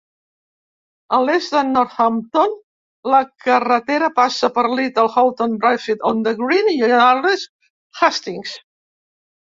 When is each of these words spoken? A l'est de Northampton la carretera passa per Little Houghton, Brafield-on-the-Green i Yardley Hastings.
A 1.17 1.19
l'est 1.25 1.51
de 1.55 1.59
Northampton 1.73 2.55
la 3.15 3.19
carretera 3.47 4.09
passa 4.15 4.49
per 4.57 4.63
Little 4.81 5.11
Houghton, 5.23 5.55
Brafield-on-the-Green 5.67 6.71
i 6.73 6.77
Yardley 6.85 7.43
Hastings. 8.01 8.57